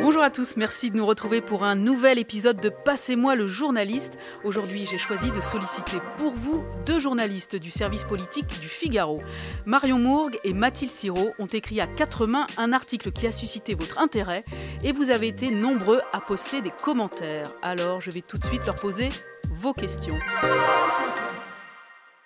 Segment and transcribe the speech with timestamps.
[0.00, 4.18] Bonjour à tous, merci de nous retrouver pour un nouvel épisode de Passez-moi le journaliste.
[4.44, 9.20] Aujourd'hui, j'ai choisi de solliciter pour vous deux journalistes du service politique du Figaro.
[9.66, 13.74] Marion Mourgue et Mathilde Siro ont écrit à quatre mains un article qui a suscité
[13.74, 14.44] votre intérêt
[14.82, 17.52] et vous avez été nombreux à poster des commentaires.
[17.60, 19.10] Alors, je vais tout de suite leur poser
[19.50, 20.18] vos questions.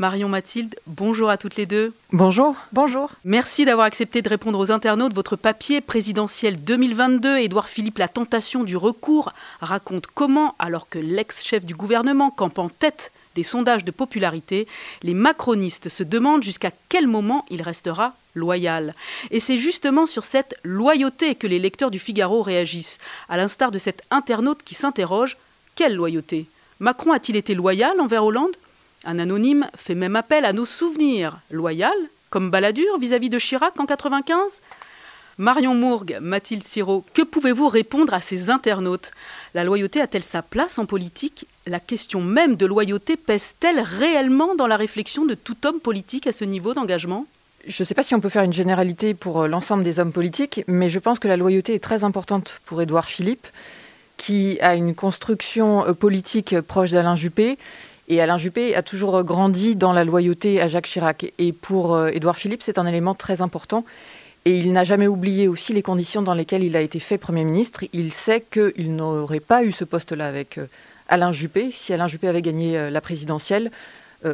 [0.00, 1.92] Marion Mathilde, bonjour à toutes les deux.
[2.10, 2.56] Bonjour.
[2.72, 3.10] Bonjour.
[3.22, 5.12] Merci d'avoir accepté de répondre aux internautes.
[5.12, 11.66] Votre papier présidentiel 2022, Édouard Philippe, la tentation du recours, raconte comment, alors que l'ex-chef
[11.66, 14.66] du gouvernement campe en tête des sondages de popularité,
[15.02, 18.94] les macronistes se demandent jusqu'à quel moment il restera loyal.
[19.30, 22.96] Et c'est justement sur cette loyauté que les lecteurs du Figaro réagissent,
[23.28, 25.36] à l'instar de cet internaute qui s'interroge
[25.74, 26.46] quelle loyauté?
[26.78, 28.56] Macron a-t-il été loyal envers Hollande?
[29.04, 31.86] Un anonyme fait même appel à nos souvenirs loyaux,
[32.28, 34.60] comme Balladur vis-à-vis de Chirac en 95
[35.40, 39.10] Marion Mourgue, Mathilde Siro, que pouvez-vous répondre à ces internautes?
[39.54, 41.46] La loyauté a-t-elle sa place en politique?
[41.66, 46.32] La question même de loyauté pèse-t-elle réellement dans la réflexion de tout homme politique à
[46.32, 47.24] ce niveau d'engagement?
[47.66, 50.12] Je ne sais pas si on peut faire une généralité pour euh, l'ensemble des hommes
[50.12, 53.46] politiques, mais je pense que la loyauté est très importante pour Édouard Philippe,
[54.18, 57.56] qui a une construction euh, politique proche d'Alain Juppé
[58.10, 61.32] et Alain Juppé a toujours grandi dans la loyauté à Jacques Chirac.
[61.38, 63.84] Et pour euh, Édouard Philippe, c'est un élément très important.
[64.44, 67.44] Et il n'a jamais oublié aussi les conditions dans lesquelles il a été fait Premier
[67.44, 67.84] ministre.
[67.92, 70.66] Il sait qu'il n'aurait pas eu ce poste-là avec euh,
[71.08, 71.70] Alain Juppé.
[71.70, 73.70] Si Alain Juppé avait gagné euh, la présidentielle,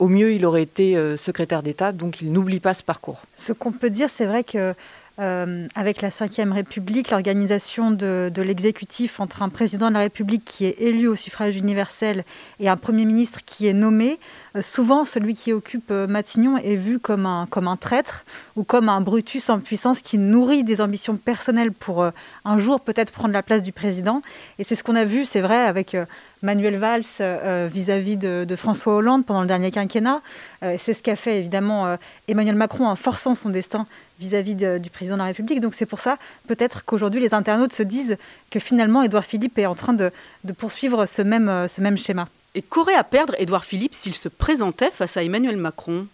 [0.00, 1.92] au mieux, il aurait été secrétaire d'État.
[1.92, 3.22] Donc il n'oublie pas ce parcours.
[3.36, 4.74] Ce qu'on peut dire, c'est vrai que
[5.20, 10.64] euh, avec la Ve République, l'organisation de, l'exécutif entre un président de la République qui
[10.64, 12.24] est élu au suffrage universel
[12.60, 14.18] et un Premier ministre qui est nommé,
[14.54, 18.24] euh, souvent celui qui occupe euh, Matignon est vu comme un, comme un traître
[18.54, 22.04] ou comme un Brutus en puissance qui nourrit des ambitions personnelles pour
[22.44, 24.22] un jour peut-être prendre la place du président.
[24.58, 25.96] Et c'est ce qu'on a vu, c'est vrai, avec
[26.42, 30.22] Manuel Valls vis-à-vis de, de, François Hollande pendant le dernier quinquennat.
[30.62, 31.96] c'est ce qu'a fait évidemment
[32.28, 33.86] Emmanuel Macron en forçant son destin
[34.20, 35.60] vis-à-vis du président de la République.
[35.60, 38.16] Donc c'est pour ça peut-être qu'aujourd'hui les internautes se disent
[38.50, 40.10] que finalement Édouard Philippe est en train de,
[40.56, 42.28] poursuivre ce même, euh, ce même schéma.
[42.54, 46.06] Et qu'aurait à perdre Édouard Philippe s'il se présentait face à Emmanuel Macron?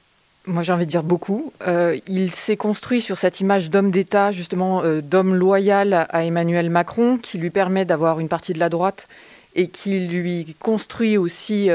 [0.47, 1.53] Moi, j'ai envie de dire beaucoup.
[1.67, 6.69] Euh, il s'est construit sur cette image d'homme d'État, justement, euh, d'homme loyal à Emmanuel
[6.69, 9.09] Macron, qui lui permet d'avoir une partie de la droite
[9.55, 11.69] et qui lui construit aussi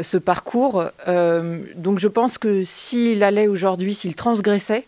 [0.00, 0.84] ce parcours.
[1.06, 4.86] donc, je pense que s'il allait aujourd'hui, s'il transgressait,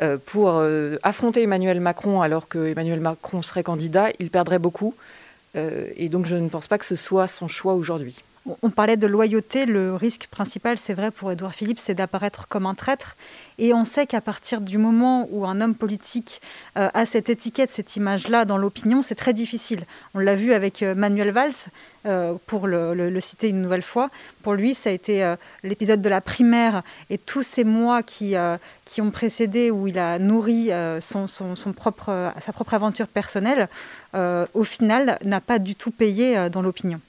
[0.00, 4.94] euh, pour euh, affronter Emmanuel Macron alors que Emmanuel Macron serait candidat, il perdrait beaucoup.
[5.56, 8.22] Euh, et donc je ne pense pas que ce soit son choix aujourd'hui.
[8.62, 9.66] On parlait de loyauté.
[9.66, 13.16] Le risque principal, c'est vrai pour Édouard Philippe, c'est d'apparaître comme un traître.
[13.58, 16.40] Et on sait qu'à partir du moment où un homme politique
[16.76, 19.84] euh, a cette étiquette, cette image-là dans l'opinion, c'est très difficile.
[20.14, 21.52] On l'a vu avec euh, Manuel Valls,
[22.06, 24.10] euh, pour le, citer une nouvelle fois.
[24.42, 28.34] Pour lui, ça a été l'épisode de la primaire et tous ces mois qui,
[28.84, 30.70] qui ont précédé où il a nourri
[31.00, 33.68] son, son, propre, sa propre aventure personnelle,
[34.14, 37.00] au final, n'a pas du tout payé dans l'opinion.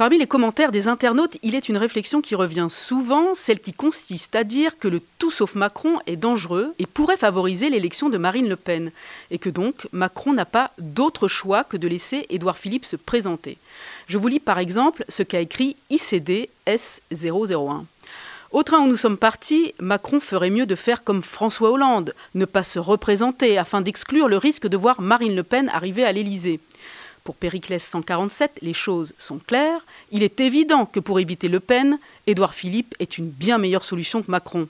[0.00, 4.34] Parmi les commentaires des internautes, il est une réflexion qui revient souvent, celle qui consiste
[4.34, 8.48] à dire que le tout sauf Macron est dangereux et pourrait favoriser l'élection de Marine
[8.48, 8.92] Le Pen,
[9.30, 13.58] et que donc Macron n'a pas d'autre choix que de laisser Édouard Philippe se présenter.
[14.06, 17.84] Je vous lis par exemple ce qu'a écrit ICD S001.
[18.52, 22.46] Au train où nous sommes partis, Macron ferait mieux de faire comme François Hollande, ne
[22.46, 26.58] pas se représenter afin d'exclure le risque de voir Marine Le Pen arriver à l'Élysée.
[27.24, 29.84] Pour Périclès 147, les choses sont claires.
[30.10, 34.22] Il est évident que pour éviter Le Pen, Édouard Philippe est une bien meilleure solution
[34.22, 34.68] que Macron.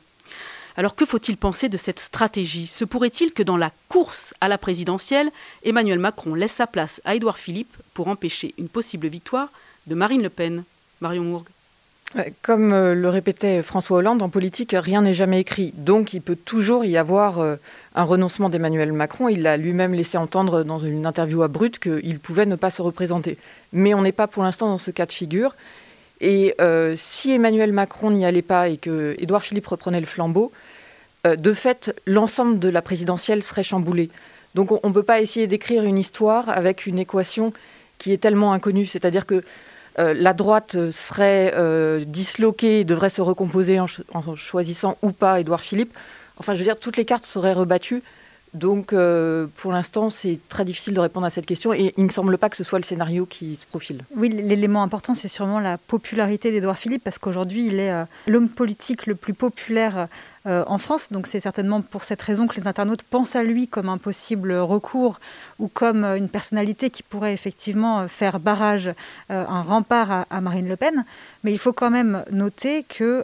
[0.77, 2.67] Alors que faut-il penser de cette stratégie?
[2.67, 5.31] Se pourrait-il que dans la course à la présidentielle,
[5.63, 9.51] Emmanuel Macron laisse sa place à Édouard Philippe pour empêcher une possible victoire
[9.87, 10.65] de Marine Le Pen?
[11.01, 11.49] Marion Mourgue
[12.43, 15.73] comme euh, le répétait François Hollande, en politique, rien n'est jamais écrit.
[15.77, 17.57] Donc il peut toujours y avoir euh,
[17.95, 19.29] un renoncement d'Emmanuel Macron.
[19.29, 22.83] Il l'a lui-même laissé entendre dans une interview à Brut qu'il pouvait ne pas se
[22.83, 23.37] représenter.
[23.73, 25.55] Mais on n'est pas pour l'instant dans ce cas de figure.
[26.21, 30.53] Et euh, si Emmanuel Macron n'y allait pas et que Édouard Philippe reprenait le flambeau,
[31.27, 34.09] de fait, l'ensemble de la présidentielle serait chamboulé.
[34.55, 37.53] Donc on ne peut pas essayer d'écrire une histoire avec une équation
[37.99, 38.87] qui est tellement inconnue.
[38.87, 39.45] C'est-à-dire que
[40.01, 43.87] euh, la droite serait euh, disloquée, devrait se recomposer en,
[44.35, 45.93] choisissant ou pas Édouard Philippe.
[46.39, 48.03] Enfin, je veux dire, toutes les cartes seraient rebattues.
[48.53, 52.11] Donc, euh, pour l'instant, c'est très difficile de répondre à cette question et il ne
[52.11, 54.03] semble pas que ce soit le scénario qui se profile.
[54.17, 58.49] Oui, l'élément important, c'est sûrement la popularité d'Édouard Philippe parce qu'aujourd'hui, il est euh, l'homme
[58.49, 60.09] politique le plus populaire
[60.47, 61.13] euh, en France.
[61.13, 64.53] Donc, c'est certainement pour cette raison que les internautes pensent à lui comme un possible
[64.53, 65.21] recours
[65.61, 68.91] ou comme une personnalité qui pourrait effectivement faire barrage,
[69.29, 71.05] un rempart à, Marine Le Pen.
[71.45, 73.23] Mais il faut quand même noter que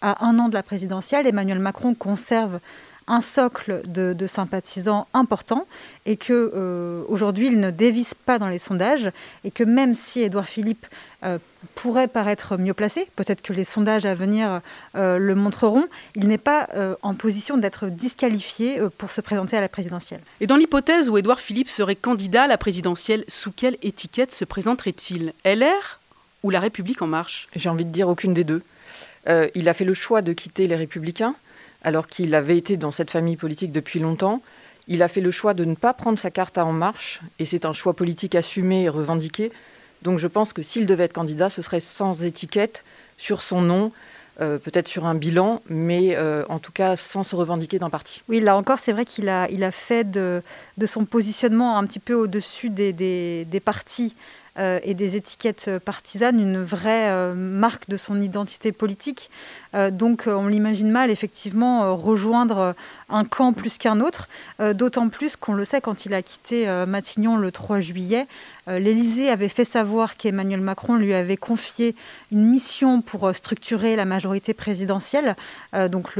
[0.00, 2.58] à un an de la présidentielle, Emmanuel Macron conserve
[3.08, 5.66] un socle de, sympathisants important
[6.06, 9.10] et que euh, aujourd'hui il ne dévisse pas dans les sondages
[9.44, 10.86] et que même si Édouard Philippe
[11.24, 11.38] euh,
[11.74, 14.60] pourrait paraître mieux placé, peut-être que les sondages à venir
[14.96, 16.68] euh, le montreront, il n'est pas
[17.02, 20.20] en position d'être disqualifié pour se présenter à la présidentielle.
[20.40, 24.44] Et dans l'hypothèse où Édouard Philippe serait candidat à la présidentielle, sous quelle étiquette se
[24.44, 25.32] présenterait-il?
[25.44, 26.00] LR
[26.42, 27.48] ou La République en marche?
[27.54, 28.62] J'ai envie de dire aucune des deux.
[29.54, 31.34] il a fait le choix de quitter les Républicains
[31.82, 34.40] alors qu'il avait été dans cette famille politique depuis longtemps.
[34.88, 37.44] Il a fait le choix de ne pas prendre sa carte à En Marche, et
[37.44, 39.52] c'est un choix politique assumé et revendiqué.
[40.02, 42.84] Donc je pense que s'il devait être candidat, ce serait sans étiquette
[43.16, 43.92] sur son nom,
[44.40, 48.22] euh, peut-être sur un bilan, mais euh, en tout cas sans se revendiquer d'un parti.
[48.28, 50.42] Oui, là encore, c'est vrai qu'il a, fait de,
[50.86, 54.14] son positionnement un petit peu au-dessus des, des partis
[54.58, 59.30] euh, et des étiquettes partisanes une vraie euh, marque de son identité politique.
[59.74, 62.74] Euh, donc on l'imagine mal effectivement rejoindre
[63.08, 64.28] un camp plus qu'un autre,
[64.74, 68.26] d'autant plus qu'on le sait quand il a quitté Matignon le 3 juillet.
[68.66, 71.94] L'Élysée avait fait savoir qu'Emmanuel Macron lui avait confié
[72.30, 75.36] une mission pour structurer la majorité présidentielle,
[75.90, 76.10] donc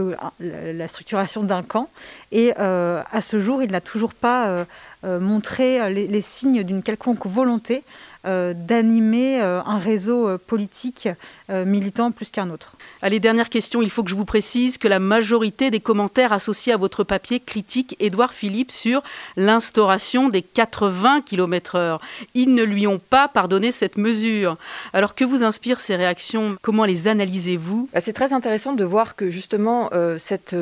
[0.40, 1.88] la structuration d'un camp.
[2.31, 4.67] Et à ce jour, il n'a toujours pas
[5.04, 7.82] montré les signes d'une quelconque volonté
[8.25, 11.08] euh, d'animer euh, un réseau euh, politique
[11.50, 12.76] militant plus qu'un autre.
[13.02, 16.72] Allez, dernière question, il faut que je vous précise que la majorité des commentaires associés
[16.72, 19.02] à votre papier critiquent Édouard Philippe sur
[19.37, 22.00] l'instauration des 80 km/h.
[22.32, 24.56] Ils ne lui ont pas pardonné cette mesure.
[24.94, 26.56] Alors que vous inspirent ces réactions?
[26.62, 27.90] Comment les analysez-vous?
[27.93, 30.56] Bah, C'est très intéressant de voir que justement cette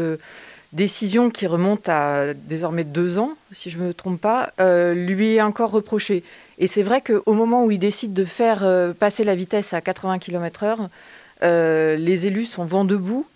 [0.72, 4.52] décision qui remonte à désormais deux ans, si je ne me trompe pas,
[4.94, 6.22] lui est encore reprochée.
[6.60, 9.80] Et c'est vrai qu'au moment où il décide de faire euh, passer la vitesse à
[9.80, 10.88] 80 km/h,
[11.42, 13.26] euh, les élus sont vent debout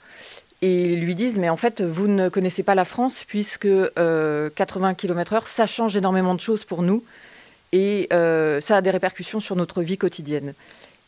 [0.60, 4.50] et lui disent mais en fait vous ne connaissez pas la France puisque 80 euh,
[4.94, 7.02] km/h ça change énormément de choses pour nous
[7.72, 10.54] et ça a des répercussions sur notre vie quotidienne.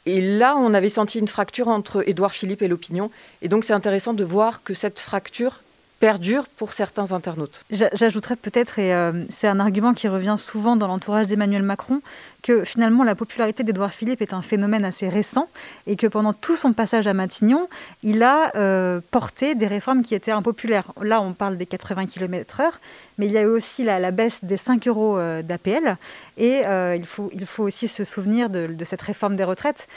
[0.05, 3.11] Et là, on avait senti une fracture entre Édouard Philippe et l'opinion.
[3.41, 5.61] Et donc, c'est intéressant de voir que cette fracture
[5.99, 7.65] perdure pour certains internautes.
[7.71, 12.03] J'ajouterais peut-être, et euh, c'est un argument qui revient souvent dans l'entourage d'Emmanuel Macron,
[12.47, 15.49] que finalement la popularité d'Édouard Philippe est un phénomène assez récent
[15.89, 17.69] et que pendant tout son passage à Matignon,
[18.05, 20.93] il a euh, porté des réformes qui étaient impopulaires.
[21.03, 22.71] Là, on parle des 80 km/h,
[23.19, 25.97] mais il y a eu aussi la, baisse des 5 euros euh, d'APL.
[26.39, 26.63] Et
[26.95, 29.89] il, faut, il faut aussi se souvenir de, cette réforme des retraites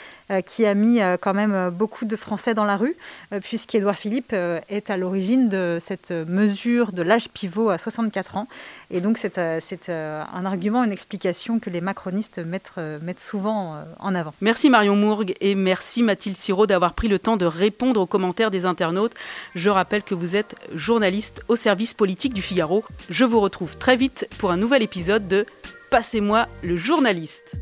[0.46, 2.96] qui a mis quand même beaucoup de Français dans la rue,
[3.42, 8.48] puisqu'Édouard Philippe est à l'origine de cette mesure de l'âge pivot à 64 ans.
[8.90, 12.39] Et donc c'est euh, euh, un argument, une explication que les macronistes
[12.78, 14.34] euh, mettent souvent en avant.
[14.40, 18.50] Merci Marion Mourgue et merci Mathilde Siraud d'avoir pris le temps de répondre aux commentaires
[18.50, 19.14] des internautes.
[19.54, 22.84] Je rappelle que vous êtes journaliste au service politique du Figaro.
[23.08, 25.46] Je vous retrouve très vite pour un nouvel épisode de
[25.90, 27.56] Passez-moi le journaliste.